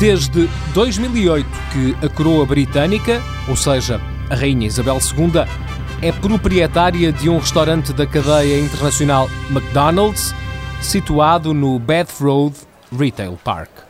Desde 0.00 0.48
2008 0.72 1.46
que 1.70 2.06
a 2.06 2.08
coroa 2.08 2.46
britânica, 2.46 3.20
ou 3.46 3.56
seja, 3.56 4.00
a 4.30 4.34
Rainha 4.34 4.66
Isabel 4.66 4.96
II, 4.96 5.77
é 6.00 6.12
proprietária 6.12 7.12
de 7.12 7.28
um 7.28 7.38
restaurante 7.38 7.92
da 7.92 8.06
cadeia 8.06 8.60
internacional 8.60 9.28
McDonald's, 9.50 10.34
situado 10.80 11.52
no 11.52 11.78
Bath 11.78 12.20
Road 12.20 12.56
Retail 12.96 13.38
Park. 13.42 13.87